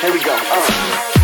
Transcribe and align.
Here 0.00 0.12
we 0.12 0.22
go. 0.22 0.32
Uh. 0.32 1.17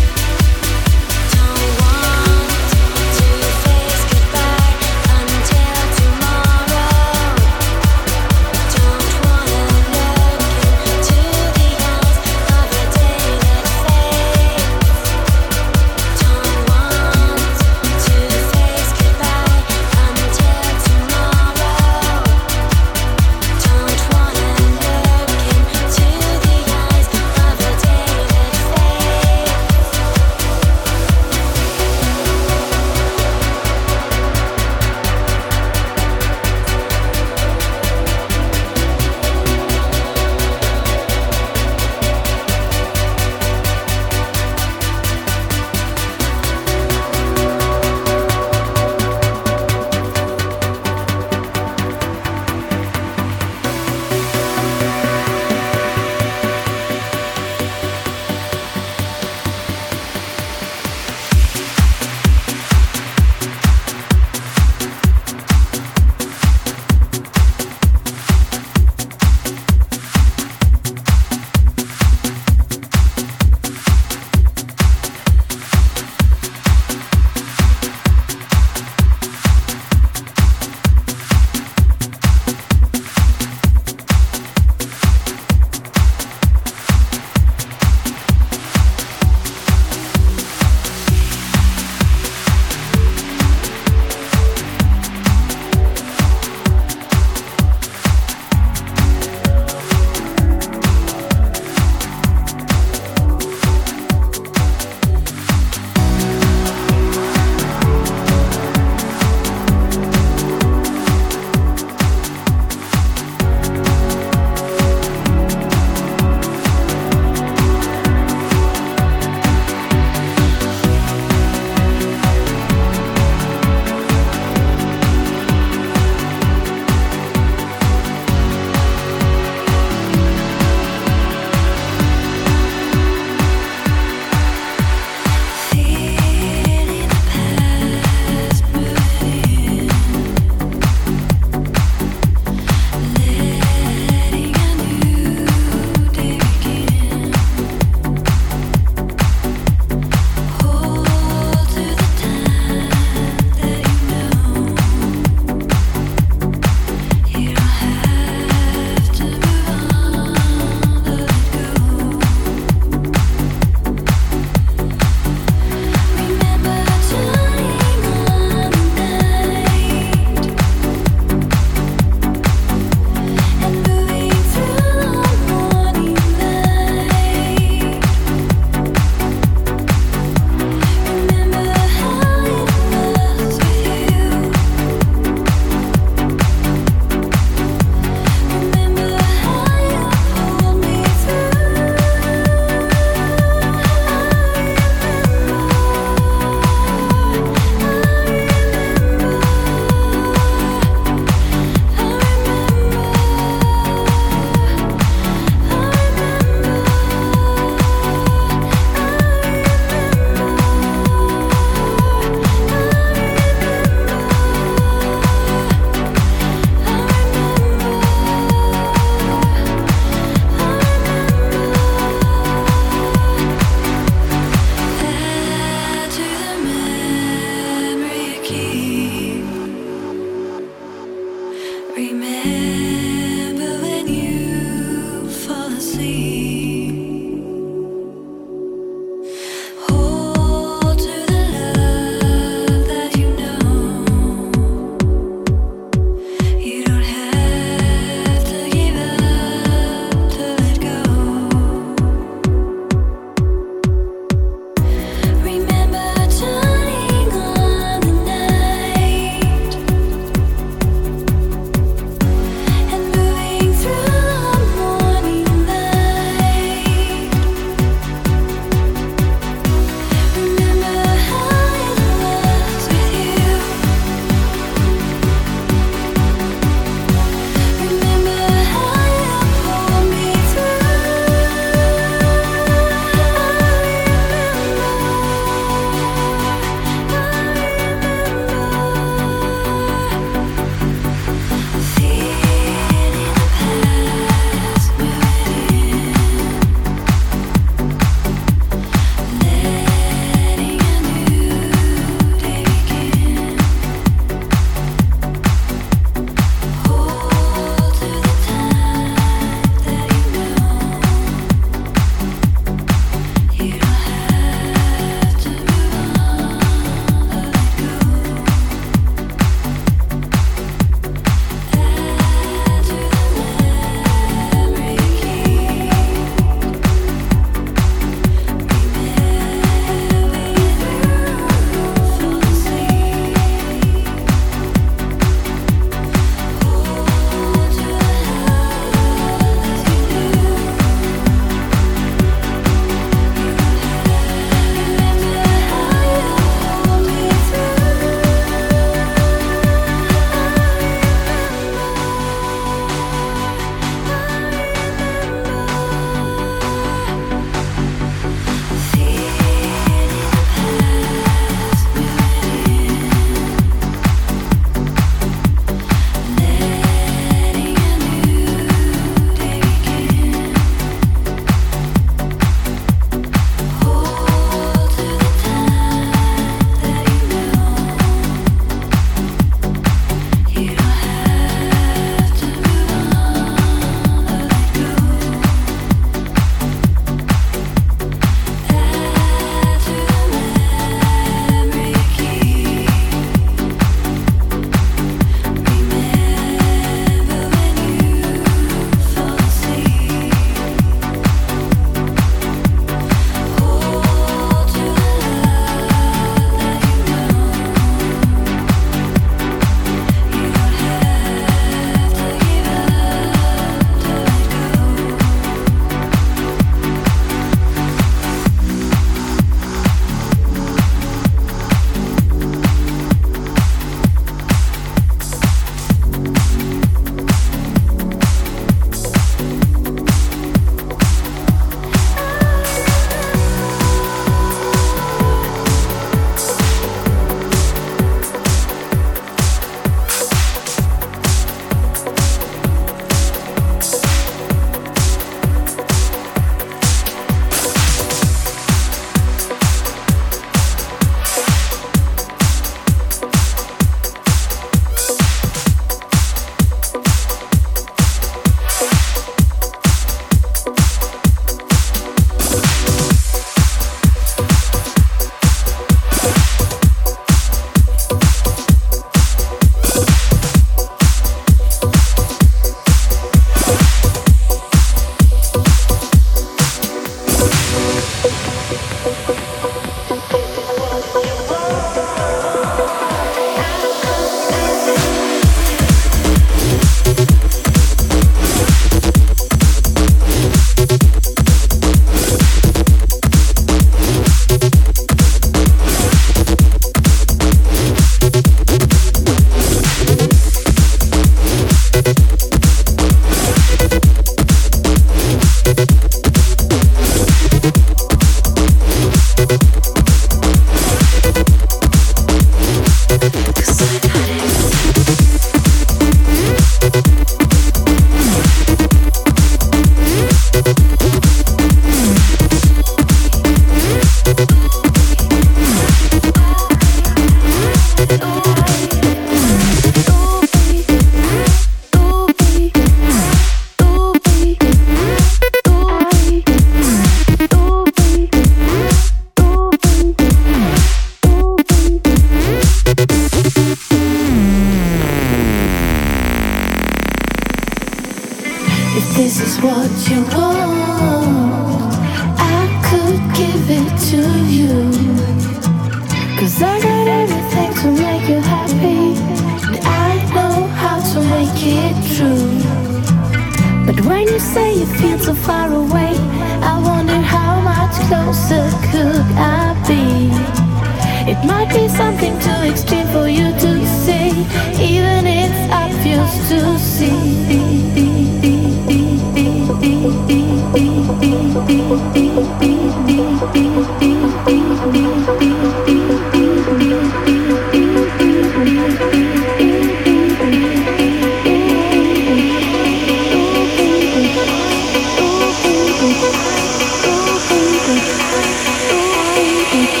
Thank 599.71 599.95
you. 599.95 600.00